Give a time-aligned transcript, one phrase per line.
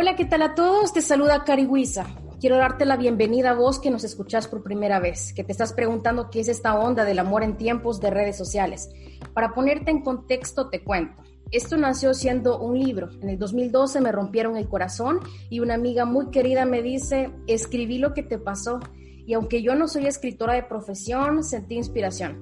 [0.00, 0.92] Hola, ¿qué tal a todos?
[0.92, 2.06] Te saluda Cari Huiza.
[2.38, 5.72] Quiero darte la bienvenida a vos que nos escuchás por primera vez, que te estás
[5.72, 8.90] preguntando qué es esta onda del amor en tiempos de redes sociales.
[9.34, 11.20] Para ponerte en contexto, te cuento.
[11.50, 13.08] Esto nació siendo un libro.
[13.20, 15.18] En el 2012 me rompieron el corazón
[15.50, 18.78] y una amiga muy querida me dice, escribí lo que te pasó.
[19.26, 22.38] Y aunque yo no soy escritora de profesión, sentí inspiración.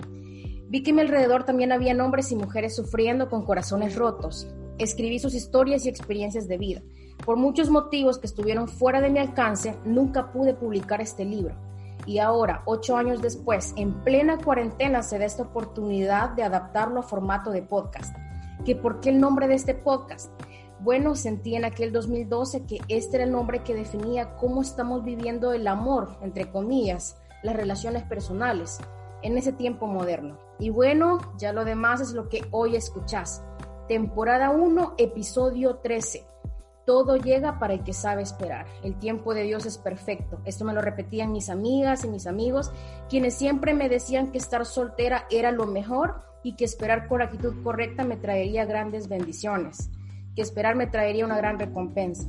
[0.69, 4.47] Vi que a mi alrededor también había hombres y mujeres sufriendo con corazones rotos.
[4.77, 6.83] Escribí sus historias y experiencias de vida.
[7.25, 11.55] Por muchos motivos que estuvieron fuera de mi alcance, nunca pude publicar este libro.
[12.05, 17.03] Y ahora, ocho años después, en plena cuarentena, se da esta oportunidad de adaptarlo a
[17.03, 18.15] formato de podcast.
[18.65, 20.31] ¿Que ¿Por qué el nombre de este podcast?
[20.79, 25.53] Bueno, sentí en aquel 2012 que este era el nombre que definía cómo estamos viviendo
[25.53, 28.79] el amor, entre comillas, las relaciones personales,
[29.23, 30.39] en ese tiempo moderno.
[30.61, 33.43] Y bueno, ya lo demás es lo que hoy escuchás.
[33.89, 36.27] Temporada 1, episodio 13
[36.87, 38.67] todo llega para el que sabe esperar.
[38.83, 40.41] El tiempo de Dios es perfecto.
[40.45, 42.71] Esto me lo repetían mis amigas y mis amigos,
[43.11, 47.63] quienes siempre me decían que estar soltera era lo mejor y que esperar con actitud
[47.63, 49.91] correcta me traería grandes bendiciones,
[50.37, 52.29] que esperar me traería una gran recompensa.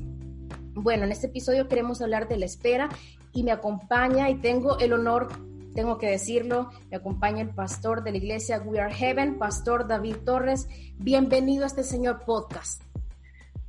[0.74, 2.90] Bueno, en este episodio queremos hablar de la espera
[3.34, 5.28] y me acompaña y tengo el honor,
[5.76, 10.18] tengo que decirlo, me acompaña el pastor de la iglesia We Are Heaven, Pastor David
[10.26, 10.68] Torres.
[10.98, 12.87] Bienvenido a este señor podcast.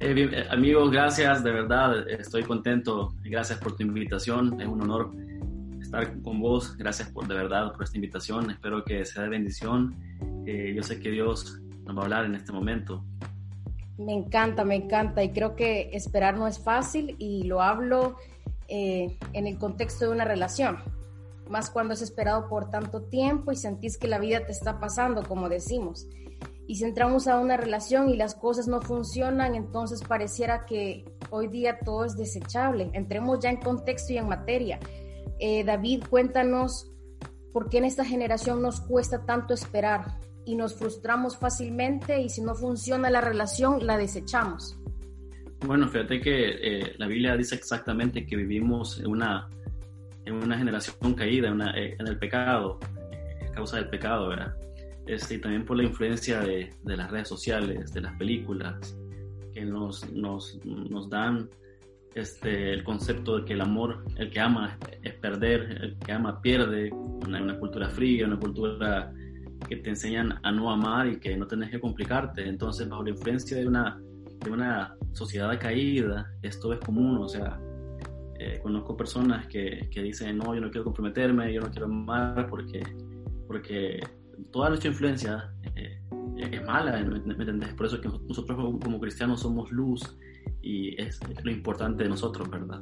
[0.01, 3.15] Eh, eh, amigos, gracias, de verdad, estoy contento.
[3.25, 5.13] Gracias por tu invitación, es un honor
[5.81, 6.77] estar con vos.
[6.77, 8.49] Gracias por de verdad por esta invitación.
[8.51, 9.97] Espero que sea de bendición.
[10.47, 13.05] Eh, yo sé que Dios nos va a hablar en este momento.
[13.99, 18.17] Me encanta, me encanta y creo que esperar no es fácil y lo hablo
[18.69, 20.77] en el contexto de una relación,
[21.49, 25.23] más cuando es esperado por tanto tiempo y sentís que la vida te está pasando,
[25.23, 26.07] como decimos
[26.69, 31.49] y si entramos a una relación y las cosas no funcionan, entonces pareciera que hoy
[31.49, 32.91] día todo es desechable.
[32.93, 34.79] Entremos ya en contexto y en materia.
[35.41, 36.93] Eh, David, cuéntanos
[37.55, 42.43] por qué en esta generación nos cuesta tanto esperar y nos frustramos fácilmente y si
[42.43, 44.79] no funciona la relación, la desechamos.
[45.65, 49.49] Bueno, fíjate que eh, la Biblia dice exactamente que vivimos en una,
[50.27, 52.79] en una generación caída, en, eh, el pecado,
[53.49, 54.55] a causa del pecado, ¿verdad?
[55.09, 58.95] Este, y también por la influencia de, de, las redes sociales, de las películas,
[59.55, 61.49] que nos, nos, nos dan
[62.15, 66.43] este, el concepto de que el amor, el que ama es perder, el que ama
[66.43, 69.11] pierde, una, una cultura fría, una cultura
[69.67, 72.47] que te enseñan a no amar y que no tenés que complicarte.
[72.47, 73.99] Entonces, bajo la influencia de una,
[74.45, 77.59] de una sociedad caída, esto es común, o sea,
[78.39, 82.47] eh, conozco personas que, que, dicen, no, yo no quiero comprometerme, yo no quiero amar
[82.51, 82.83] porque,
[83.47, 84.01] porque
[84.51, 86.01] toda nuestra influencia eh,
[86.37, 87.75] es mala, ¿me, entendés?
[87.75, 90.17] Por eso que nosotros como cristianos somos luz
[90.63, 92.81] y es lo importante de nosotros, ¿verdad?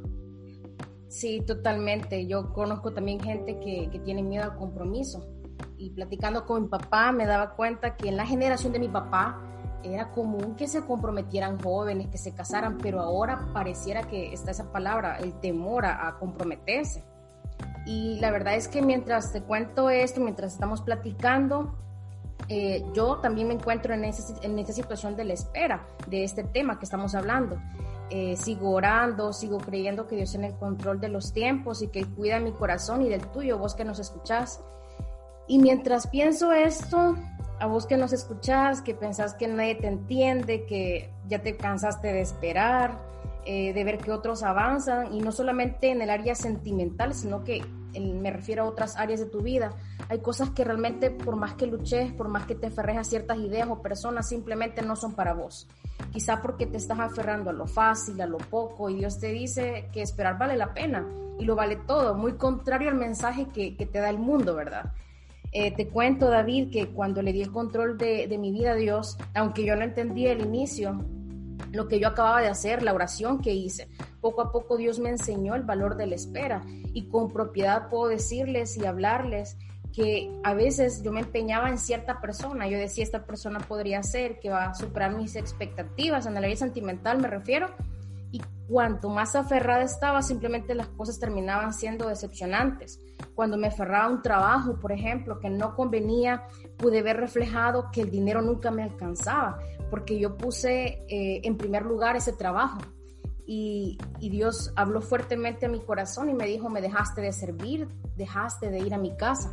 [1.09, 2.27] Sí, totalmente.
[2.27, 5.27] Yo conozco también gente que, que tiene miedo al compromiso.
[5.79, 9.43] Y platicando con mi papá me daba cuenta que en la generación de mi papá
[9.83, 14.73] era común que se comprometieran jóvenes, que se casaran, pero ahora pareciera que está esa
[14.73, 17.05] palabra, el temor a, a comprometerse.
[17.87, 21.73] Y la verdad es que mientras te cuento esto, mientras estamos platicando,
[22.49, 26.85] eh, yo también me encuentro en, esa situación de la espera de este tema que
[26.85, 27.57] estamos hablando.
[28.11, 32.05] Eh, sigo orando, sigo creyendo que Dios tiene el control de los tiempos y que
[32.05, 34.61] cuida mi corazón y del tuyo, vos que nos escuchás.
[35.49, 37.17] Y mientras pienso esto,
[37.59, 42.13] a vos que nos escuchás, que pensás que nadie te entiende, que ya te cansaste
[42.13, 42.99] de esperar,
[43.49, 47.63] eh, de ver que otros avanzan y no solamente en el área sentimental, sino que
[48.01, 49.73] me refiero a otras áreas de tu vida.
[50.09, 53.39] Hay cosas que realmente por más que luches, por más que te aferres a ciertas
[53.39, 55.69] ideas o personas, simplemente no son para vos.
[56.13, 59.89] Quizá porque te estás aferrando a lo fácil, a lo poco, y Dios te dice
[59.93, 61.07] que esperar vale la pena
[61.39, 64.93] y lo vale todo, muy contrario al mensaje que, que te da el mundo, ¿verdad?
[65.53, 68.75] Eh, te cuento, David, que cuando le di el control de, de mi vida a
[68.75, 71.05] Dios, aunque yo no entendía el inicio,
[71.77, 73.89] lo que yo acababa de hacer, la oración que hice.
[74.21, 78.09] Poco a poco Dios me enseñó el valor de la espera y con propiedad puedo
[78.09, 79.57] decirles y hablarles
[79.93, 84.39] que a veces yo me empeñaba en cierta persona, yo decía, esta persona podría ser,
[84.41, 87.71] que va a superar mis expectativas, en la ley sentimental me refiero,
[88.31, 93.01] y cuanto más aferrada estaba, simplemente las cosas terminaban siendo decepcionantes.
[93.35, 96.45] Cuando me aferraba a un trabajo, por ejemplo, que no convenía,
[96.77, 99.59] pude ver reflejado que el dinero nunca me alcanzaba,
[99.91, 102.79] porque yo puse eh, en primer lugar ese trabajo.
[103.49, 107.87] Y, y, Dios habló fuertemente a mi corazón y me dijo, me dejaste de servir,
[108.17, 109.53] dejaste de ir a mi casa.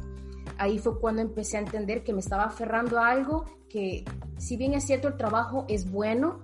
[0.58, 4.06] Ahí fue cuando empecé a entender que me estaba aferrando a algo que,
[4.38, 6.42] si bien es cierto, el trabajo es bueno,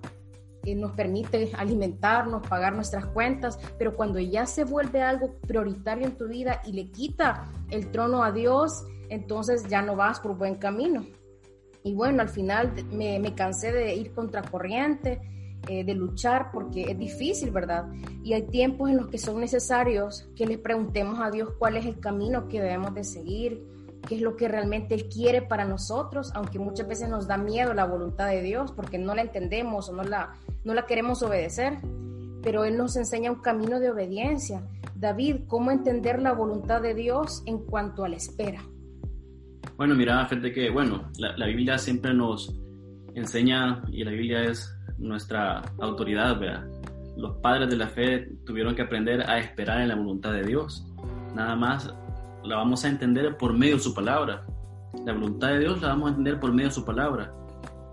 [0.64, 6.16] eh, nos permite alimentarnos, pagar nuestras cuentas, pero cuando ya se vuelve algo prioritario en
[6.16, 10.56] tu vida y le quita el trono a Dios, entonces ya no vas por buen
[10.56, 11.06] camino.
[11.82, 15.20] Y bueno, al final me, cansé de ir contracorriente,
[15.68, 17.86] eh, de luchar, porque es difícil, ¿verdad?
[18.22, 21.86] Y hay tiempos en los que son necesarios que le preguntemos a Dios cuál es
[21.86, 23.66] el camino que debemos de seguir,
[24.06, 27.74] qué es lo que realmente Él quiere para nosotros, aunque muchas veces nos da miedo
[27.74, 31.78] la voluntad de Dios porque no la entendemos o no la, no la queremos obedecer,
[32.42, 34.62] pero Él nos enseña un camino de obediencia.
[34.94, 38.62] David, ¿cómo entender la voluntad de Dios en cuanto a la espera?
[39.76, 42.54] Bueno, mira, gente que, bueno, la, la Biblia siempre nos
[43.14, 46.66] enseña, y la Biblia es nuestra autoridad, ¿verdad?
[47.16, 50.86] Los padres de la fe tuvieron que aprender a esperar en la voluntad de Dios.
[51.34, 51.92] Nada más
[52.44, 54.44] la vamos a entender por medio de su palabra.
[55.04, 57.32] La voluntad de Dios la vamos a entender por medio de su palabra.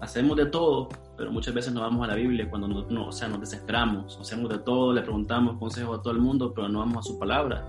[0.02, 3.28] Hacemos de todo, pero muchas veces nos vamos a la Biblia cuando no, o sea,
[3.28, 4.18] nos desesperamos.
[4.20, 7.20] Hacemos de todo, le preguntamos consejos a todo el mundo, pero no vamos a su
[7.20, 7.66] palabra.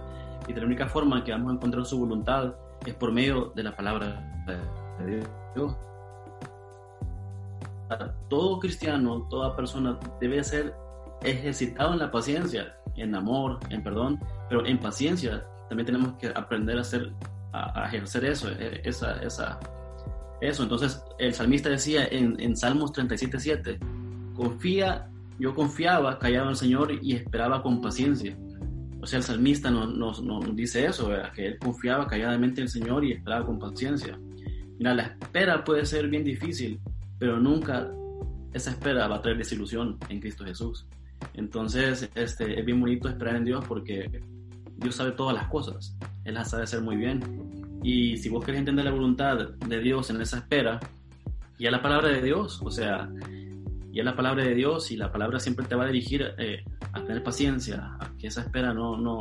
[0.46, 2.54] Y de la única forma que vamos a encontrar su voluntad
[2.86, 4.44] es por medio de la palabra
[5.00, 5.76] de Dios.
[8.28, 10.74] Todo cristiano, toda persona debe ser
[11.22, 16.78] ejercitado en la paciencia, en amor, en perdón, pero en paciencia también tenemos que aprender
[16.78, 17.12] a hacer,
[17.52, 19.58] a, ejercer eso, e, esa, esa,
[20.40, 20.62] eso.
[20.62, 23.78] Entonces, el salmista decía en, en Salmos 37.7,
[24.34, 28.36] confía, yo confiaba, callado en el Señor y esperaba con paciencia.
[29.00, 33.04] O sea, el salmista nos, nos, dice eso, que él confiaba calladamente en el Señor
[33.04, 34.18] y esperaba con paciencia.
[34.78, 36.80] Mira, la espera puede ser bien difícil,
[37.18, 37.88] pero nunca
[38.52, 40.86] esa espera va a traer desilusión en Cristo Jesús.
[41.34, 44.20] Entonces, este, es bien bonito esperar en Dios porque
[44.78, 47.20] Dios sabe todas las cosas, Él las sabe hacer muy bien.
[47.82, 50.80] Y si vos querés entender la voluntad de Dios en esa espera,
[51.58, 53.08] y a la palabra de Dios, o sea,
[53.92, 56.64] y a la palabra de Dios, y la palabra siempre te va a dirigir eh,
[56.92, 59.20] a tener paciencia, a que esa espera no, no,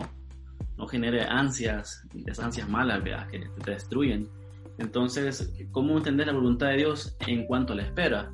[0.77, 3.01] no genere ansias, esas ansias malas
[3.31, 4.29] que te destruyen.
[4.77, 8.31] Entonces, ¿cómo entender la voluntad de Dios en cuanto a la espera?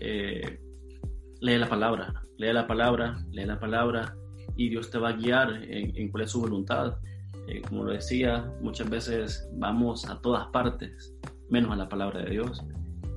[0.00, 0.58] Eh,
[1.40, 4.16] lee la palabra, lee la palabra, lee la palabra,
[4.60, 6.98] y Dios te va a guiar en, cuál es su voluntad.
[7.48, 11.14] Eh, como lo decía, muchas veces vamos a todas partes,
[11.48, 12.62] menos a la palabra de Dios.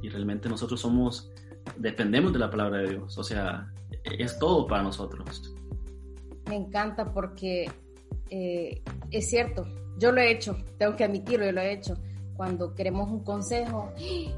[0.01, 1.33] Y realmente nosotros somos,
[1.75, 3.17] dependemos de la palabra de Dios.
[3.17, 3.69] O sea,
[4.05, 5.53] es todo para nosotros.
[6.47, 7.69] Me encanta porque
[8.29, 8.81] eh,
[9.11, 9.67] es cierto,
[9.99, 11.97] yo lo he hecho, tengo que admitirlo, yo lo he hecho.
[12.37, 13.91] Cuando queremos un consejo,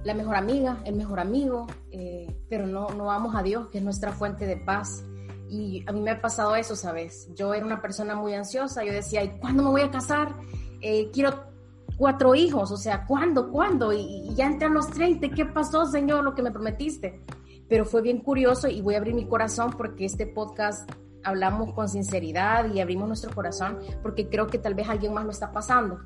[0.03, 3.83] la mejor amiga, el mejor amigo, eh, pero no, no vamos a Dios, que es
[3.83, 5.05] nuestra fuente de paz
[5.49, 7.29] y a mí me ha pasado eso, ¿sabes?
[7.35, 10.35] Yo era una persona muy ansiosa, yo decía, ¿y cuándo me voy a casar?
[10.81, 11.45] Eh, quiero
[11.97, 13.51] cuatro hijos, o sea, ¿cuándo?
[13.51, 13.93] ¿Cuándo?
[13.93, 17.21] Y, ya entré a los 30, ¿qué pasó, Señor, lo que me prometiste?
[17.69, 20.89] Pero fue bien curioso y voy a abrir mi corazón porque este podcast
[21.23, 25.31] hablamos con sinceridad y abrimos nuestro corazón porque creo que tal vez alguien más lo
[25.31, 25.99] está pasando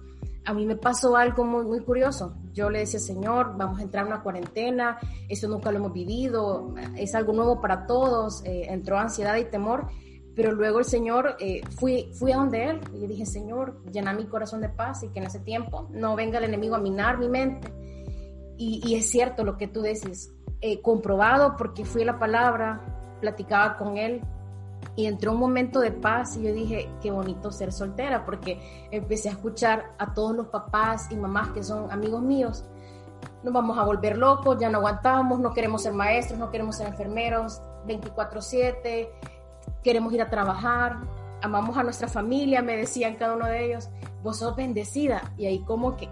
[0.46, 2.36] a mí me pasó algo muy, muy curioso.
[2.54, 6.74] Yo le decía, Señor, vamos a entrar en una cuarentena, eso nunca lo hemos vivido,
[6.98, 9.88] es algo nuevo para todos, eh, entró ansiedad y temor,
[10.36, 14.14] pero luego el Señor, eh, fui, fui a donde Él y le dije, Señor, llena
[14.14, 17.18] mi corazón de paz y que en ese tiempo no venga el enemigo a minar
[17.18, 17.72] mi mente.
[18.58, 23.18] Y, y es cierto lo que tú dices, eh, comprobado porque fui a la palabra,
[23.22, 24.22] platicaba con Él,
[24.96, 29.30] y entró un momento de paz y yo dije, qué bonito ser soltera, porque empecé
[29.30, 32.66] a escuchar a todos los papás y mamás que son amigos míos,
[33.44, 36.88] nos vamos a volver locos, ya no aguantamos, no queremos ser maestros, no queremos ser
[36.88, 39.10] enfermeros 24/7,
[39.84, 40.98] queremos ir a trabajar,
[41.42, 43.90] amamos a nuestra familia, me decían cada uno de ellos,
[44.24, 45.34] vos sos bendecida.
[45.38, 46.10] Y ahí como que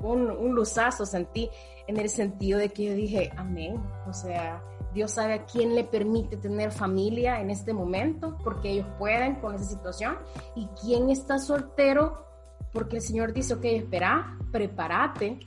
[0.00, 1.50] un, un luzazo sentí
[1.86, 4.62] en el sentido de que yo dije, amén, o sea,
[4.94, 9.54] Dios sabe a quién le permite tener familia en este momento, porque ellos pueden con
[9.54, 10.16] esa situación,
[10.54, 12.26] y quién está soltero,
[12.72, 15.38] porque el Señor dice, ok, espera, prepárate.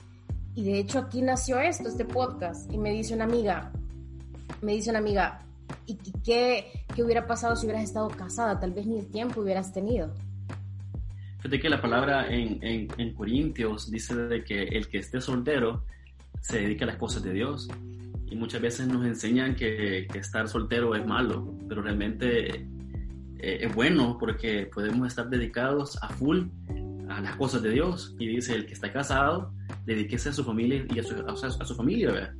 [0.54, 3.72] Y de hecho aquí nació esto, este podcast, y me dice una amiga,
[4.62, 5.46] me dice una amiga,
[5.86, 8.58] ¿y qué, qué hubiera pasado si hubieras estado casada?
[8.58, 10.12] Tal vez ni el tiempo hubieras tenido.
[11.38, 15.84] Fíjate que la palabra en, en, Corintios dice de que el que esté soltero
[16.40, 17.68] se dedica a las cosas de Dios.
[18.28, 22.66] Y muchas veces nos enseñan que, que estar soltero es malo, pero realmente
[23.38, 26.46] eh, es bueno porque podemos estar dedicados a full
[27.08, 28.14] a las cosas de Dios.
[28.18, 29.52] Y dice, el que está casado,
[29.84, 32.12] dedíquese a su familia y a su, a su familia.
[32.12, 32.34] ¿verdad?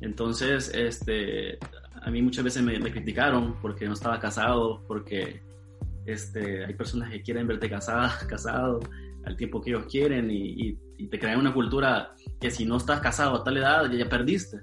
[0.00, 1.58] Entonces, este,
[2.02, 5.42] a mí muchas veces me, me, criticaron porque no estaba casado, porque
[6.06, 8.80] este, hay personas que quieren verte casada, casado
[9.24, 10.78] al tiempo que ellos quieren y,
[11.10, 14.58] te crean una cultura que si no estás casado a tal edad ya, perdiste.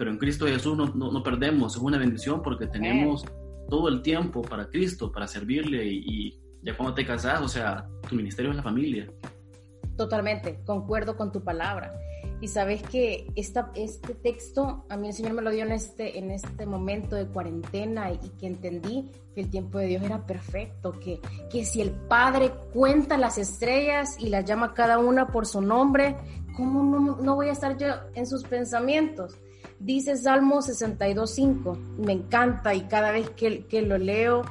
[0.00, 3.22] Pero en Cristo Jesús no, no, perdemos, es una bendición porque tenemos
[3.68, 7.86] todo el tiempo para Cristo, para servirle y, y ya cuando te casas, o sea,
[8.08, 9.12] tu ministerio es la familia.
[9.98, 11.92] Totalmente, concuerdo con tu palabra.
[12.40, 16.18] Y sabes que esta, este texto a mí el Señor me lo dio en este,
[16.18, 20.92] en este momento de cuarentena y, que entendí que el tiempo de Dios era perfecto,
[20.98, 25.60] que, que si el Padre cuenta las estrellas y las llama cada una por su
[25.60, 26.16] nombre,
[26.56, 29.38] ¿cómo no, no voy a estar yo en sus pensamientos?
[29.80, 34.42] Dice Salmo 62.5, me encanta y cada vez que, que lo leo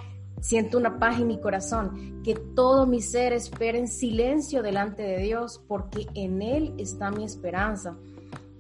[0.42, 5.18] Siento una paz en mi corazón, que todo mi ser espera en silencio delante de
[5.18, 7.98] Dios, porque en Él está mi esperanza.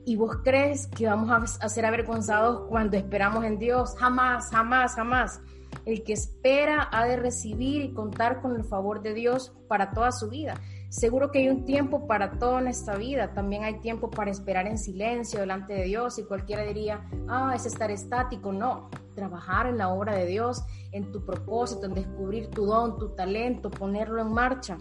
[0.05, 3.95] ¿Y vos crees que vamos a ser avergonzados cuando esperamos en Dios?
[3.97, 5.39] Jamás, jamás, jamás.
[5.85, 10.11] El que espera ha de recibir y contar con el favor de Dios para toda
[10.11, 10.55] su vida.
[10.89, 14.65] Seguro que hay un tiempo para todo en esta vida, también hay tiempo para esperar
[14.65, 18.51] en silencio delante de Dios y cualquiera diría, ah, es estar estático.
[18.51, 23.09] No, trabajar en la obra de Dios, en tu propósito, en descubrir tu don, tu
[23.09, 24.79] talento, ponerlo en marcha,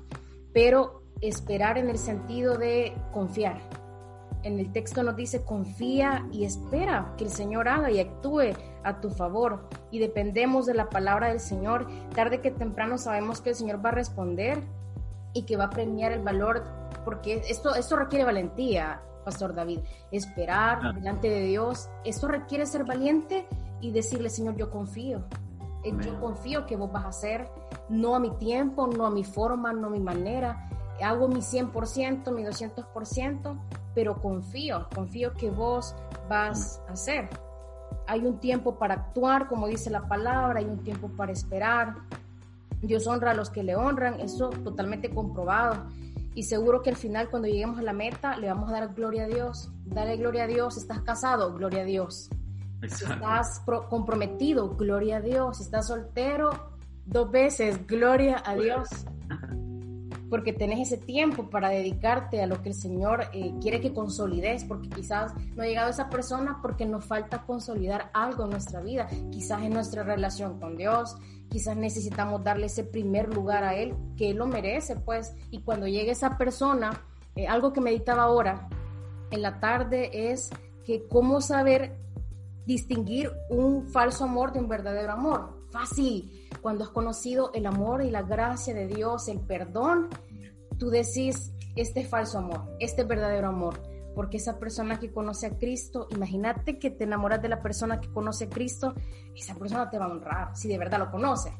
[0.54, 3.60] pero esperar en el sentido de confiar.
[4.44, 9.00] En el texto nos dice, confía y espera que el Señor haga y actúe a
[9.00, 9.68] tu favor.
[9.90, 11.86] Y dependemos de la palabra del Señor.
[12.14, 14.62] Tarde que temprano sabemos que el Señor va a responder
[15.38, 16.64] y que va a premiar el valor,
[17.04, 19.80] porque esto, esto requiere valentía, Pastor David,
[20.10, 23.46] esperar delante de Dios, esto requiere ser valiente
[23.80, 25.24] y decirle, Señor, yo confío,
[25.84, 27.50] eh, yo confío que vos vas a hacer,
[27.88, 30.68] no a mi tiempo, no a mi forma, no a mi manera,
[31.02, 33.58] hago mi 100%, mi 200%,
[33.94, 35.94] pero confío, confío que vos
[36.28, 37.28] vas a hacer.
[38.08, 41.94] Hay un tiempo para actuar, como dice la palabra, hay un tiempo para esperar,
[42.82, 45.86] Dios honra a los que le honran, eso totalmente comprobado.
[46.34, 49.24] Y seguro que al final, cuando lleguemos a la meta, le vamos a dar gloria
[49.24, 49.70] a Dios.
[49.84, 50.76] Dale gloria a Dios.
[50.76, 51.52] ¿Estás casado?
[51.52, 52.30] Gloria a Dios.
[52.80, 54.76] ¿Estás comprometido?
[54.76, 55.60] Gloria a Dios.
[55.60, 56.50] ¿Estás soltero?
[57.04, 58.88] Dos veces, gloria a Dios.
[60.30, 64.62] Porque tenés ese tiempo para dedicarte a lo que el Señor eh, quiere que consolides,
[64.64, 69.08] porque quizás no ha llegado esa persona porque nos falta consolidar algo en nuestra vida,
[69.32, 71.16] quizás en nuestra relación con Dios,
[71.48, 75.86] quizás necesitamos darle ese primer lugar a él, que él lo merece, pues, y cuando
[75.86, 77.04] llegue esa persona,
[77.36, 78.68] eh, algo que meditaba ahora
[79.30, 80.50] en la tarde es
[80.84, 81.96] que cómo saber
[82.66, 85.66] distinguir un falso amor de un verdadero amor.
[85.70, 90.08] Fácil, cuando has conocido el amor y la gracia de Dios, el perdón,
[90.78, 95.46] tú decís, este es falso amor, este es verdadero amor porque esa persona que conoce
[95.46, 98.94] a Cristo, imagínate que te enamoras de la persona que conoce a Cristo,
[99.36, 101.52] esa persona te va a honrar, si de verdad lo conoce,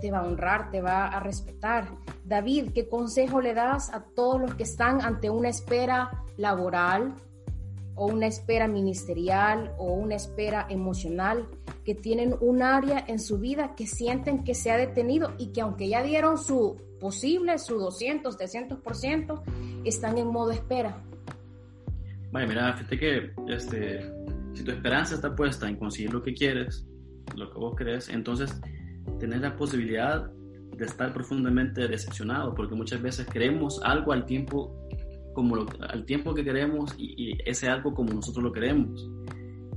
[0.00, 1.88] te va a honrar, te va a respetar.
[2.24, 7.16] David, ¿qué consejo le das a todos los que están ante una espera laboral
[7.96, 11.48] o una espera ministerial o una espera emocional,
[11.84, 15.62] que tienen un área en su vida que sienten que se ha detenido y que
[15.62, 19.42] aunque ya dieron su posible, su 200, 300%,
[19.84, 21.02] están en modo espera?
[22.34, 24.12] Vaya, mira, fíjate que este,
[24.54, 26.84] si tu esperanza está puesta en conseguir lo que quieres,
[27.36, 28.60] lo que vos crees, entonces
[29.20, 30.28] tenés la posibilidad
[30.76, 34.76] de estar profundamente decepcionado, porque muchas veces queremos algo al tiempo
[35.32, 39.08] como al tiempo que queremos y, ese algo como nosotros lo queremos.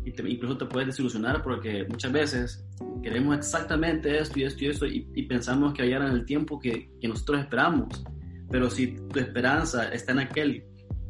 [0.03, 2.65] Y incluso te puedes desilusionar porque muchas veces
[3.03, 6.89] queremos exactamente esto y esto y esto y, pensamos que hallar en el tiempo que,
[6.99, 8.03] que nosotros esperamos.
[8.49, 10.65] Pero si tu esperanza está en aquel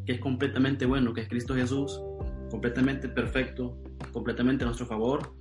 [0.07, 2.01] que es completamente bueno, que es Cristo Jesús,
[2.49, 3.77] completamente perfecto,
[4.13, 5.35] completamente a nuestro favor,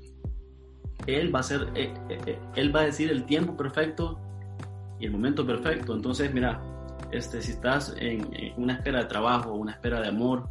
[1.07, 4.19] Él va a ser, eh, eh, eh, Él va a decir el tiempo perfecto
[4.99, 5.95] y el momento perfecto.
[5.95, 6.61] Entonces, mira,
[7.13, 10.49] este, si estás en, una espera de trabajo, una espera de amor,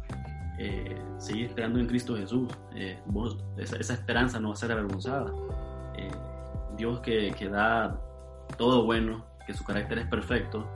[0.58, 2.48] eh, seguir esperando en Cristo Jesús.
[3.58, 5.30] esa, esperanza no va a ser avergonzada.
[6.78, 8.00] Dios que, que da
[8.56, 10.66] todo bueno, que su carácter es perfecto,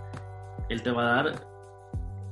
[0.68, 1.46] Él te va a dar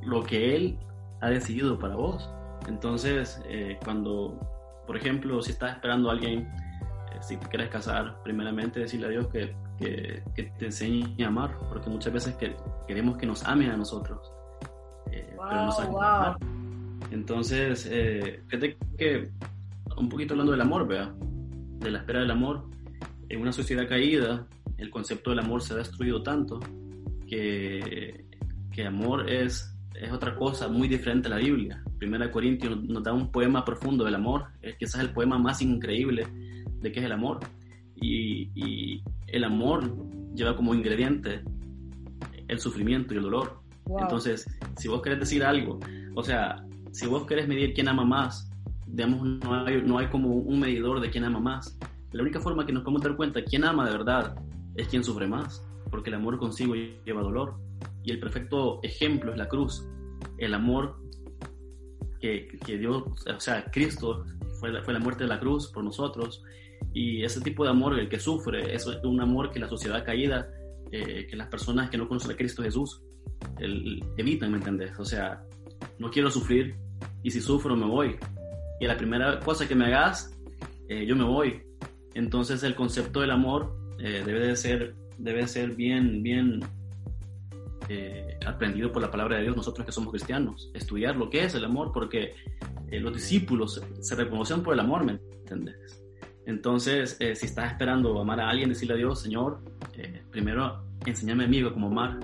[0.02, 0.78] lo que Él
[1.20, 2.30] ha decidido para vos.
[2.66, 4.38] Entonces, eh, cuando,
[4.86, 9.10] por ejemplo, si estás esperando a alguien, eh, si te quieres casar, primeramente decirle a
[9.10, 10.22] Dios que, que,
[10.58, 12.56] te enseñe a amar, porque muchas veces que,
[12.86, 14.32] queremos que nos amen a nosotros.
[15.10, 16.36] Eh, wow,
[17.10, 19.30] Entonces, eh, fíjate que
[19.96, 21.12] un poquito hablando del amor, vea,
[21.80, 22.64] de la espera del amor,
[23.28, 24.46] en una sociedad caída,
[24.76, 26.60] el concepto del amor se ha destruido tanto
[27.26, 28.24] que,
[28.72, 31.82] que amor es, es otra cosa muy diferente a la Biblia.
[31.98, 36.26] Primera Corintios nos da un poema profundo del amor, es quizás el poema más increíble
[36.80, 37.40] de qué es el amor.
[37.96, 39.94] Y, y, el amor
[40.34, 41.42] lleva como ingrediente
[42.46, 43.60] el sufrimiento y el dolor.
[44.00, 45.80] Entonces, si vos querés decir algo,
[46.14, 48.50] o sea, si vos querés medir quién ama más,
[48.86, 51.78] digamos, no hay, no hay como un medidor de quién ama más.
[52.12, 54.34] La única forma que nos podemos dar cuenta quién ama de verdad
[54.76, 57.58] es quien sufre más, porque el amor consigo lleva dolor.
[58.04, 59.86] Y el perfecto ejemplo es la cruz.
[60.38, 60.96] El amor
[62.20, 64.24] que, que Dios, o sea, Cristo
[64.58, 66.42] fue la, fue la muerte de la cruz por nosotros.
[66.92, 70.48] Y ese tipo de amor, el que sufre, es un amor que la sociedad caída,
[70.90, 73.02] eh, que las personas que no conocen a Cristo Jesús,
[73.58, 74.98] el, evitan, ¿me entendés?
[74.98, 75.42] O sea,
[75.98, 76.76] no quiero sufrir
[77.22, 78.16] y si sufro me voy.
[78.80, 80.32] Y la primera cosa que me hagas,
[80.88, 81.62] eh, yo me voy.
[82.14, 86.60] Entonces el concepto del amor eh, debe de ser, debe ser bien, bien
[87.88, 90.70] eh, aprendido por la palabra de Dios nosotros que somos cristianos.
[90.74, 92.34] Estudiar lo que es el amor porque
[92.90, 96.02] los discípulos se, reconocen por el amor, ¿me entiendes?
[96.46, 99.62] Entonces, si estás esperando amar a alguien, decirle a Dios, Señor,
[100.30, 102.18] primero enséñame a mí como amar,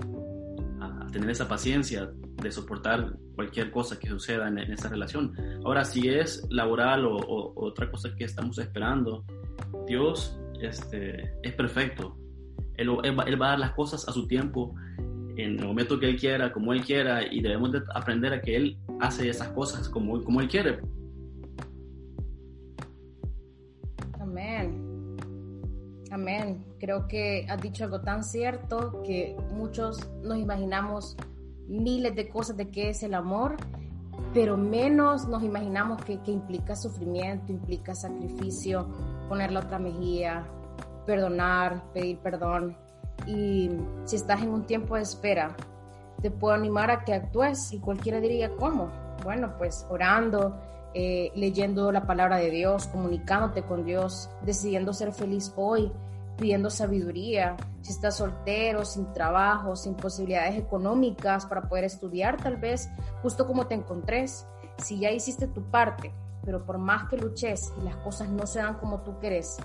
[0.81, 2.09] a tener esa paciencia,
[2.41, 5.33] de soportar cualquier cosa que suceda en, esa relación.
[5.63, 9.23] Ahora, si es laboral o, otra cosa que estamos esperando,
[9.87, 12.17] Dios este, es perfecto.
[12.75, 14.75] Él, él, va a dar las cosas a su tiempo,
[15.37, 18.55] en el momento que Él quiera, como Él quiera, y debemos de aprender a que
[18.55, 20.79] Él hace esas cosas como, como Él quiere.
[24.19, 24.85] Amén.
[26.11, 26.65] Amén.
[26.79, 31.17] Creo que has dicho algo tan cierto que muchos nos imaginamos
[31.67, 33.57] miles de cosas de qué es el amor,
[34.33, 38.87] pero menos nos imaginamos que, implica sufrimiento, implica sacrificio,
[39.27, 40.45] poner la otra mejilla,
[41.05, 42.77] perdonar, pedir perdón.
[43.25, 43.71] Y
[44.05, 45.55] si estás en un tiempo de espera,
[46.21, 48.89] te puedo animar a que actúes y cualquiera diría cómo.
[49.23, 50.55] Bueno, pues orando,
[50.93, 55.91] eh, leyendo la palabra de Dios, comunicándote con Dios, decidiendo ser feliz hoy,
[56.37, 62.89] pidiendo sabiduría, si estás soltero, sin trabajo, sin posibilidades económicas para poder estudiar tal vez,
[63.21, 67.83] justo como te encontres, si ya hiciste tu parte, pero por más que luches y
[67.83, 69.57] las cosas no se dan como tú quieres,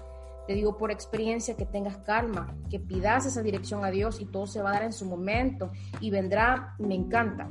[0.46, 4.46] te digo por experiencia que tengas calma, que pidas esa dirección a Dios y todo
[4.46, 7.50] se va a dar en su momento y vendrá, me encanta,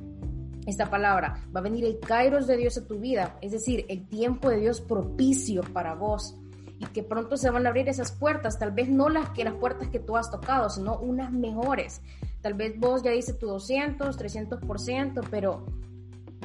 [0.66, 4.08] esta palabra, va a venir el kairos de Dios a tu vida, es decir, el
[4.08, 6.36] tiempo de Dios propicio para vos
[6.80, 9.56] y que pronto se van a abrir esas puertas, tal vez no las que las
[9.56, 12.02] puertas que tú has tocado, sino unas mejores.
[12.42, 15.66] Tal vez vos ya dices tu 200, 300%, pero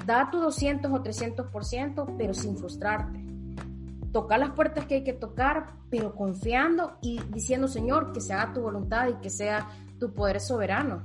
[0.07, 3.24] da tu 200 o 300%, pero sin frustrarte.
[4.15, 8.53] Toca las puertas que hay que tocar, pero confiando y diciendo, Señor, que se haga
[8.53, 11.05] tu voluntad y que sea tu poder soberano.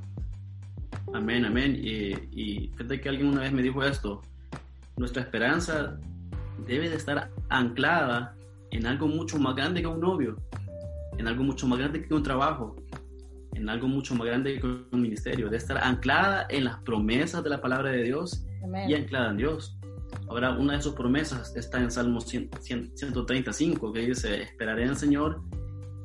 [1.11, 1.75] Amén, amén.
[1.75, 4.21] Y, y fíjate que alguien una vez me dijo esto,
[4.95, 5.97] nuestra esperanza
[6.67, 8.35] debe de estar anclada
[8.69, 10.35] en algo mucho más grande que un novio,
[11.17, 12.75] en algo mucho más grande que un trabajo,
[13.55, 17.49] en algo mucho más grande que un ministerio, de estar anclada en las promesas de
[17.49, 18.45] la palabra de Dios
[18.87, 19.78] y anclada en Dios.
[20.27, 25.41] Ahora, una de sus promesas está en Salmo 135, que dice, esperaré en el Señor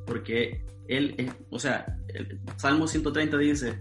[0.06, 3.80] porque Él, es, o sea, el Salmo 130 dice,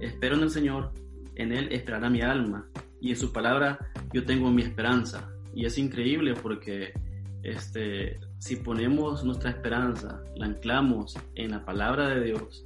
[0.00, 0.92] espero en el Señor,
[1.36, 2.68] en Él esperará mi alma
[3.00, 3.78] y en su palabra
[4.12, 5.28] yo tengo mi esperanza.
[5.54, 6.92] Y es increíble porque
[7.42, 12.64] este, si ponemos nuestra esperanza, la anclamos en la palabra de Dios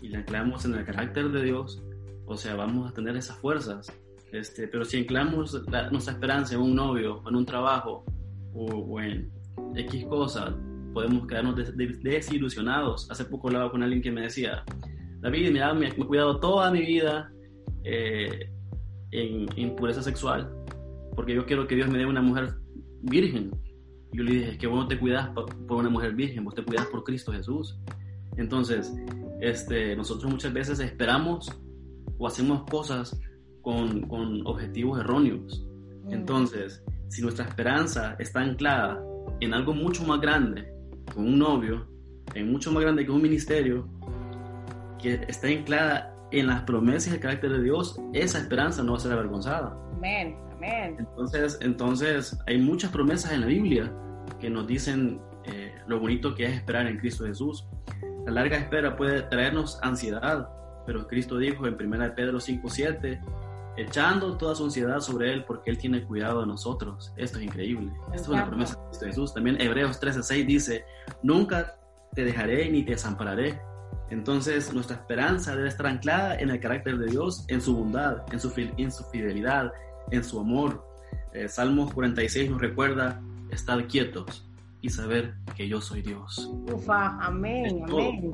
[0.00, 1.82] y la anclamos en el carácter de Dios,
[2.26, 3.92] o sea, vamos a tener esas fuerzas.
[4.34, 5.54] Este, pero si anclamos
[5.90, 8.04] nuestra esperanza en un novio, en un trabajo
[8.52, 9.30] o, en
[9.76, 10.54] X cosa,
[10.92, 11.56] podemos quedarnos
[12.02, 13.10] desilusionados.
[13.10, 14.64] Hace poco hablaba con alguien que me decía,
[15.20, 17.30] David, me ha, me he cuidado toda mi vida
[17.84, 18.50] eh,
[19.12, 20.52] en, en pureza sexual,
[21.14, 22.54] porque yo quiero que Dios me dé una mujer
[23.02, 23.52] virgen
[24.14, 26.62] yo le dije, es que vos no te cuidas por una mujer virgen, vos te
[26.62, 27.76] cuidas por Cristo Jesús.
[28.36, 28.94] Entonces,
[29.40, 31.50] este, nosotros muchas veces esperamos
[32.16, 33.18] o hacemos cosas
[33.64, 35.66] con, con objetivos erróneos.
[36.04, 36.12] Mm.
[36.12, 39.02] Entonces, si nuestra esperanza está anclada
[39.40, 40.72] en algo mucho más grande,
[41.12, 41.88] con un novio,
[42.34, 43.88] en mucho más grande que un ministerio,
[45.02, 48.98] que está anclada en las promesas y el carácter de Dios, esa esperanza no va
[48.98, 49.76] a ser avergonzada.
[49.96, 50.96] Amén, amén.
[50.98, 53.92] Entonces, entonces hay muchas promesas en la Biblia
[54.40, 57.66] que nos dicen eh, lo bonito que es esperar en Cristo Jesús.
[58.26, 60.48] La larga espera puede traernos ansiedad,
[60.86, 63.20] pero Cristo dijo en 1 Pedro 5:7,
[63.76, 67.12] echando toda su ansiedad sobre Él porque Él tiene cuidado de nosotros.
[67.16, 67.92] Esto es increíble.
[68.12, 69.34] Esto es una promesa de Cristo Jesús.
[69.34, 70.84] También Hebreos 13:6 dice,
[71.22, 71.76] nunca
[72.14, 73.60] te dejaré ni te desampararé.
[74.10, 78.40] Entonces nuestra esperanza debe estar anclada en el carácter de Dios, en su bondad, en
[78.40, 79.72] su, en su fidelidad,
[80.10, 80.86] en su amor.
[81.32, 84.46] Eh, Salmos 46 nos recuerda, estar quietos
[84.80, 86.50] y saber que yo soy Dios.
[86.70, 88.32] Ufa, amén, amén.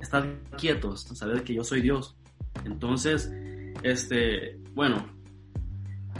[0.00, 2.16] estar quietos, saber que yo soy Dios.
[2.64, 3.30] Entonces,
[3.82, 5.04] este, bueno,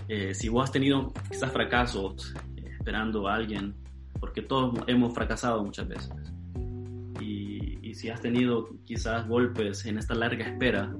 [0.09, 3.75] eh, si vos has tenido quizás fracasos eh, esperando a alguien,
[4.21, 6.13] porque todos hemos fracasado muchas veces,
[7.21, 7.61] y,
[7.95, 10.91] si has tenido quizás golpes en esta larga espera,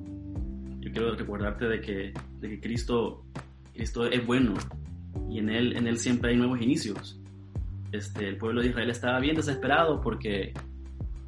[0.79, 3.25] yo quiero recordarte de que, de que Cristo,
[3.73, 4.53] Cristo es bueno
[5.31, 7.19] y en él, en él siempre hay nuevos inicios.
[7.93, 10.53] Este, el pueblo de Israel estaba bien desesperado porque,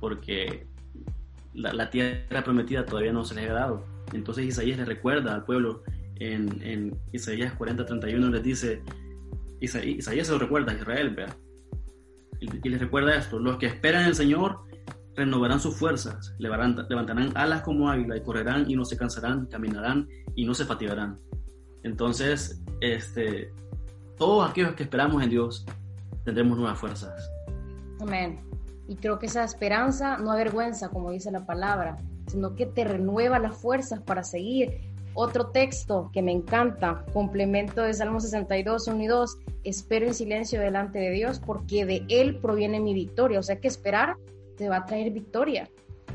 [0.01, 0.66] porque
[1.55, 5.45] la, la tierra prometida todavía no se les había dado entonces Isaías le recuerda al
[5.45, 5.83] pueblo
[6.17, 8.83] en, en Isaías 40:31 les dice,
[9.61, 11.37] Isaías, se lo recuerda a Israel, ¿vea?
[12.40, 14.61] Y, les recuerda esto, los que esperan el Señor
[15.17, 20.45] renovarán sus fuerzas, levantarán alas como águila y correrán y no se cansarán, caminarán y
[20.45, 21.19] no se fatigarán.
[21.85, 23.53] Entonces, este,
[24.19, 25.64] todos aquellos que esperamos en Dios
[26.25, 27.31] tendremos nuevas fuerzas.
[28.01, 28.40] Amén.
[28.88, 33.39] Y creo que esa esperanza no avergüenza, como dice la palabra sino que te renueva
[33.39, 34.81] las fuerzas para seguir.
[35.15, 40.61] Otro texto que me encanta, complemento de Salmo 62, 1 y 2, espero en silencio
[40.61, 43.39] delante de Dios porque de Él proviene mi victoria.
[43.39, 44.17] O sea que esperar
[44.57, 45.71] te va a traer victoria.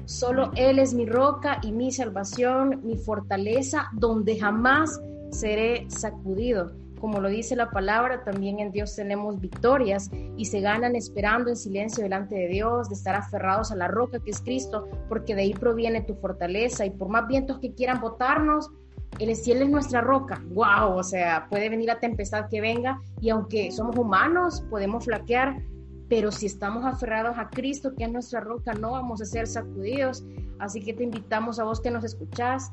[0.06, 5.00] Solo Él es mi roca y mi salvación, mi fortaleza, donde jamás
[5.32, 10.96] seré sacudido como lo dice la palabra, también en Dios tenemos victorias y se ganan
[10.96, 14.88] esperando en silencio delante de Dios, de estar aferrados a la roca que es Cristo,
[15.08, 18.70] porque de ahí proviene tu fortaleza y por más vientos que quieran botarnos,
[19.18, 20.42] el cielo es nuestra roca.
[20.50, 20.98] ¡Wow!
[20.98, 25.62] O sea, puede venir la tempestad que venga y aunque somos humanos, podemos flaquear,
[26.08, 30.24] pero si estamos aferrados a Cristo, que es nuestra roca, no vamos a ser sacudidos.
[30.60, 32.72] Así que te invitamos a vos que nos escuchás,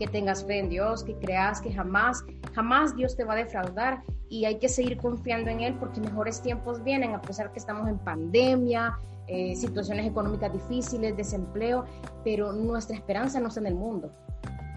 [0.00, 4.02] que tengas fe en Dios, que creas que jamás, jamás Dios te va a defraudar
[4.30, 7.86] y hay que seguir confiando en Él porque mejores tiempos vienen, a pesar que estamos
[7.86, 11.84] en pandemia, eh, situaciones económicas difíciles, desempleo,
[12.24, 14.10] pero nuestra esperanza no está en el mundo.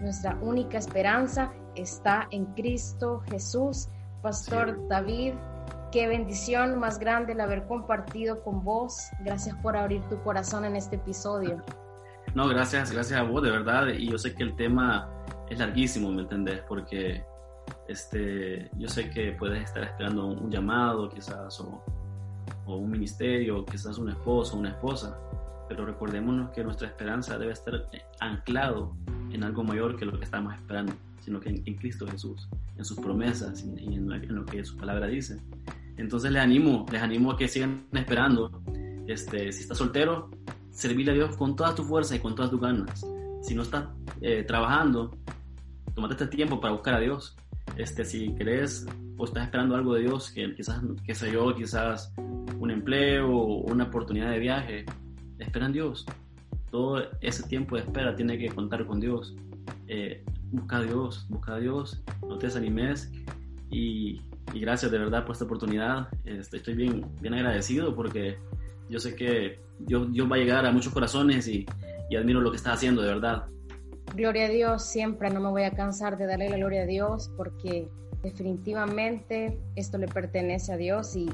[0.02, 3.88] Nuestra única esperanza está en Cristo Jesús.
[4.20, 5.32] Pastor David,
[5.90, 9.08] qué bendición más grande el haber compartido con vos.
[9.20, 11.62] Gracias por abrir tu corazón en este episodio.
[12.34, 13.88] No, gracias, gracias a vos, de verdad.
[13.88, 15.13] Y yo sé que el tema
[15.50, 16.60] es larguísimo, ¿me entendés?
[16.68, 17.24] Porque
[17.88, 21.82] este, yo sé que puedes estar esperando un, llamado, quizás, o,
[22.66, 25.18] o, un ministerio, quizás un esposo, una esposa.
[25.68, 27.88] Pero recordémonos que nuestra esperanza debe estar
[28.20, 28.94] anclado
[29.32, 32.98] en algo mayor que lo que estamos esperando, sino que en, Cristo Jesús, en sus
[32.98, 35.40] promesas y en, en, lo que su palabra dice.
[35.96, 38.62] Entonces les animo, les animo a que sigan esperando.
[39.06, 40.30] Este, si estás soltero,
[40.70, 43.06] servirle a Dios con toda tu fuerza y con todas tus ganas.
[43.42, 43.86] Si no estás
[44.20, 45.16] eh, trabajando,
[45.94, 47.36] tomate este tiempo para buscar a Dios.
[47.76, 52.12] Este, si crees o estás esperando algo de Dios, que quizás, qué sé yo, quizás
[52.58, 54.84] un empleo o una oportunidad de viaje,
[55.38, 56.06] espera en Dios.
[56.70, 59.34] Todo ese tiempo de espera tiene que contar con Dios.
[59.86, 63.12] Eh, busca a Dios, busca a Dios, no te desanimes
[63.70, 64.20] y,
[64.52, 66.08] y gracias de verdad por esta oportunidad.
[66.24, 68.38] Este, estoy bien, bien agradecido porque
[68.88, 71.66] yo sé que Dios, va a llegar a muchos corazones y,
[72.16, 73.46] admiro lo que está haciendo, de verdad.
[74.14, 77.32] Gloria a Dios, siempre no me voy a cansar de darle la gloria a Dios
[77.36, 77.88] porque
[78.22, 81.28] definitivamente esto le pertenece a Dios y,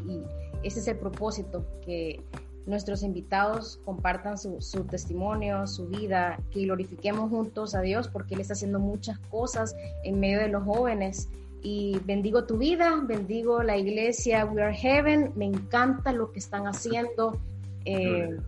[0.63, 2.23] ese es el propósito, que
[2.67, 8.43] nuestros invitados compartan su, su, testimonio, su vida, que glorifiquemos juntos a Dios porque Él
[8.43, 11.29] está haciendo muchas cosas en medio de los jóvenes.
[11.63, 16.67] Y bendigo tu vida, bendigo la iglesia We Are Heaven, me encanta lo que están
[16.67, 17.39] haciendo
[17.87, 18.39] eh,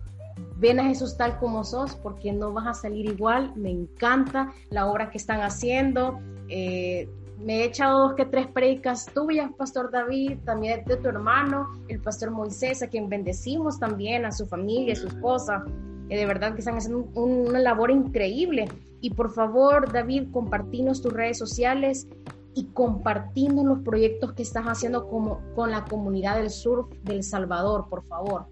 [0.57, 3.53] ven a Jesús tal como sos porque no vas a salir igual.
[3.55, 6.19] Me encanta la obra que están haciendo.
[6.49, 11.67] Eh, me he echado dos que tres predicas tuyas, Pastor David, también de tu hermano,
[11.89, 15.65] el Pastor Moisés, a quien bendecimos también, a su familia, a su esposa.
[16.09, 18.69] Eh, de verdad que están haciendo una labor increíble.
[19.01, 22.07] Y por favor, David, compartinos tus redes sociales
[22.55, 27.87] y compartiendo los proyectos que estás haciendo como, con la comunidad del surf del Salvador,
[27.89, 28.45] por favor.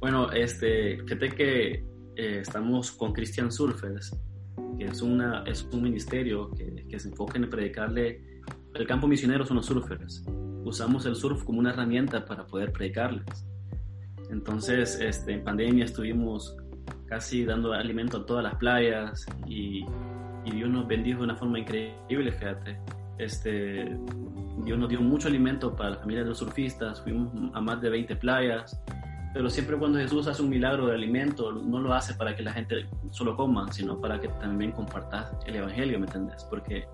[0.00, 1.72] Bueno, este, fíjate que
[2.16, 4.16] eh, estamos con Christian Surfers,
[4.78, 8.42] que es, una, es un ministerio que, que se enfoca en predicarle.
[8.74, 10.24] El campo misionero son los surfers.
[10.64, 13.46] Usamos el surf como una herramienta para poder predicarles.
[14.30, 16.56] Entonces, este, en pandemia estuvimos
[17.06, 19.84] casi dando alimento a todas las playas y,
[20.44, 22.78] y Dios nos bendijo de una forma increíble, fíjate.
[23.18, 23.96] Este,
[24.64, 27.90] Dios nos dio mucho alimento para la familia de los surfistas, fuimos a más de
[27.90, 28.80] 20 playas,
[29.34, 32.52] pero siempre cuando Jesús hace un milagro de alimento, no lo hace para que la
[32.52, 36.44] gente solo coma, sino para que también compartas el Evangelio, ¿me entiendes?
[36.48, 36.86] Porque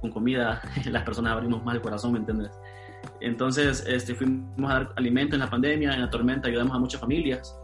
[0.00, 2.52] con comida las personas abrimos más el corazón, ¿me entiendes?
[3.20, 7.00] Entonces este, fuimos a dar alimento en la pandemia, en la tormenta, ayudamos a muchas
[7.00, 7.58] familias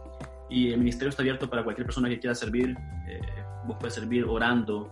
[0.49, 2.75] y el ministerio está abierto para cualquier persona que quiera servir.
[3.07, 3.21] Eh,
[3.65, 4.91] vos puedes servir orando,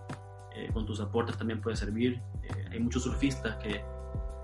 [0.54, 2.20] eh, con tus aportes también puedes servir.
[2.42, 3.82] Eh, hay muchos surfistas que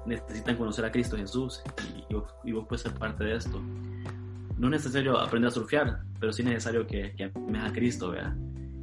[0.04, 1.62] necesitan conocer a Cristo Jesús
[1.96, 2.04] y,
[2.48, 3.62] y, vos, puedes ser parte de esto.
[4.62, 8.12] No es necesario aprender a surfear, pero sí es necesario que, que me a Cristo,
[8.12, 8.33] ¿verdad?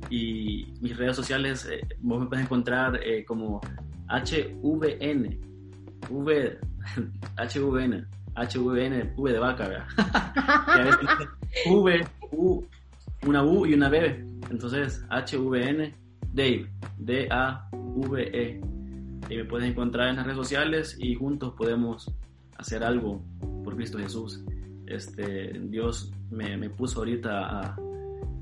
[0.09, 1.69] Y mis redes sociales,
[2.01, 3.61] vos me puedes encontrar como
[4.09, 5.39] HVN,
[6.09, 6.59] V,
[7.37, 9.87] HVN, HVN, V de vaca, ¿verdad?
[11.65, 12.65] v, U,
[13.25, 14.25] una U y una B.
[14.51, 15.93] Entonces, HVN,
[16.33, 18.61] Dave, D-A-V-E.
[19.29, 22.11] Y me puedes encontrar en las redes sociales y juntos podemos
[22.57, 23.23] hacer algo
[23.63, 24.43] por Cristo Jesús.
[24.89, 27.75] Este, Dios me, me puso ahorita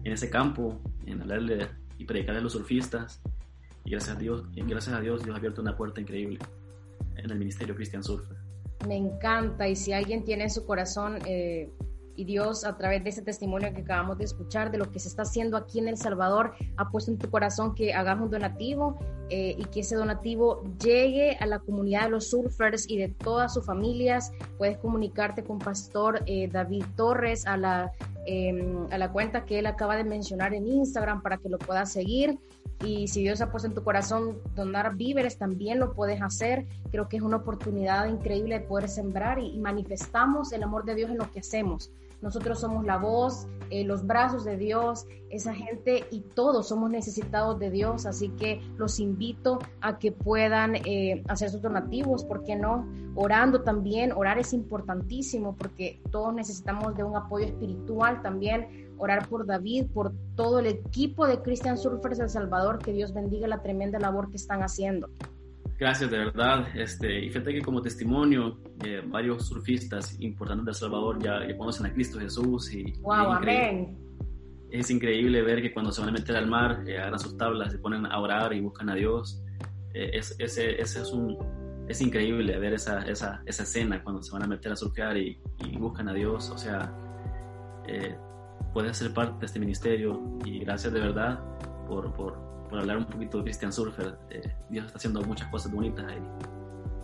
[0.04, 3.22] en ese campo, en hablarle y predicarle a los surfistas.
[3.84, 6.40] Y gracias a Dios, gracias a Dios, Dios ha abierto una puerta increíble
[7.16, 8.38] en el Ministerio Christian Surfer.
[8.88, 11.72] Me encanta y si alguien tiene en su corazón eh,
[12.18, 15.08] y Dios a través de ese testimonio que acabamos de escuchar de lo que se
[15.08, 18.98] está haciendo aquí en El Salvador ha puesto en tu corazón que hagas un donativo
[19.30, 23.54] eh, y que ese donativo llegue a la comunidad de los surfers y de todas
[23.54, 24.32] sus familias.
[24.58, 27.92] Puedes comunicarte con Pastor eh, David Torres a la,
[28.26, 31.92] em, a la cuenta que él acaba de mencionar en Instagram para que lo puedas
[31.92, 32.40] seguir.
[32.84, 36.66] Y si Dios ha puesto en tu corazón donar víveres, también lo puedes hacer.
[36.92, 41.12] Creo que es una oportunidad increíble de poder sembrar y manifestamos el amor de Dios
[41.12, 41.92] en lo que hacemos.
[42.22, 47.60] Nosotros somos la voz, eh, los brazos de Dios, esa gente y todos somos necesitados
[47.60, 52.56] de Dios, así que los invito a que puedan eh, hacer sus donativos, ¿por qué
[52.56, 52.88] no?
[53.16, 59.46] Orando también, orar es importantísimo porque todos necesitamos de un apoyo espiritual también, orar por
[59.46, 64.00] David, por todo el equipo de Christian Surfers El Salvador, que Dios bendiga la tremenda
[64.00, 65.10] labor que están haciendo.
[65.78, 66.68] Gracias, de verdad.
[66.76, 71.86] Este, y fíjate que como testimonio, eh, varios surfistas importantes de El Salvador ya, conocen
[71.86, 72.74] a Cristo Jesús.
[72.74, 73.96] Y, wow, amén.
[74.72, 77.72] Es increíble ver que cuando se van a meter al mar, eh, agarran sus tablas,
[77.72, 79.44] se ponen a orar y buscan a Dios.
[79.94, 81.38] Eh, es, ese, ese es, un,
[81.88, 85.40] es increíble ver esa, esa, esa escena cuando se van a meter a surfear y,
[85.60, 86.50] y buscan a Dios.
[86.50, 86.92] O sea,
[88.74, 91.40] puedes ser parte de este ministerio y gracias de verdad
[91.88, 94.18] por, por por hablar un poquito de Christian Surfer.
[94.30, 96.22] Eh, Dios está haciendo muchas cosas bonitas ahí.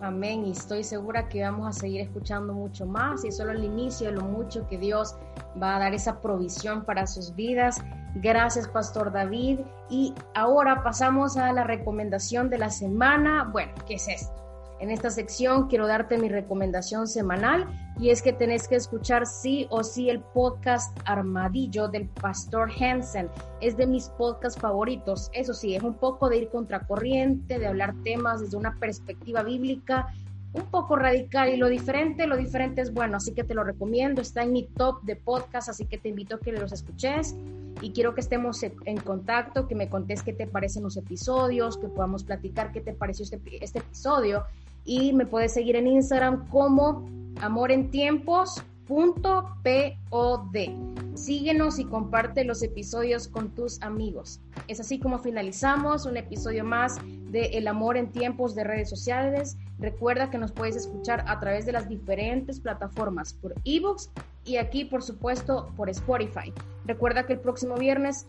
[0.02, 4.08] Amén, y estoy segura que vamos a seguir escuchando mucho más y solo el inicio
[4.08, 5.16] de lo mucho que Dios
[5.62, 7.82] va a dar esa provisión para sus vidas.
[8.16, 9.62] Gracias, Pastor David.
[9.90, 13.46] Y ahora pasamos a la recomendación de la semana.
[13.46, 14.43] Bueno, ¿qué es esto?
[14.84, 17.68] En esta sección quiero darte mi recomendación semanal
[17.98, 23.30] y es que tenés que escuchar sí o sí el podcast Armadillo del Pastor Hansen.
[23.62, 25.30] Es de mis podcasts favoritos.
[25.32, 30.14] Eso sí, es un poco de ir contracorriente, de hablar temas desde una perspectiva bíblica
[30.52, 34.22] un poco radical y lo diferente, lo diferente es bueno, así que te lo recomiendo,
[34.22, 37.36] está en mi top de podcast, así que te invito a que los escuches
[37.82, 41.88] y quiero que estemos en contacto, que me contés qué te parecen los episodios, que
[41.88, 44.44] podamos platicar qué te pareció este, este episodio
[44.86, 47.08] y me puedes seguir en Instagram como
[47.42, 48.66] amorentiempos.pod.
[51.16, 54.42] Síguenos y comparte los episodios con tus amigos.
[54.68, 56.98] Es así como finalizamos un episodio más
[57.32, 59.58] de El amor en tiempos de redes sociales.
[59.80, 64.10] Recuerda que nos puedes escuchar a través de las diferentes plataformas por ebooks
[64.46, 66.52] y aquí, por supuesto, por Spotify.
[66.86, 68.28] Recuerda que el próximo viernes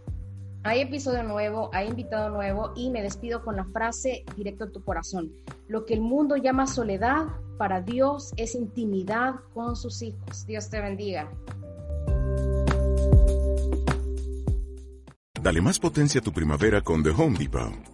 [0.65, 4.83] hay episodio nuevo, hay invitado nuevo y me despido con la frase directo a tu
[4.83, 5.31] corazón.
[5.69, 7.27] Lo que el mundo llama soledad,
[7.59, 10.47] para Dios es intimidad con sus hijos.
[10.47, 11.31] Dios te bendiga.
[15.41, 17.94] Dale más potencia a tu primavera con The Home Depot.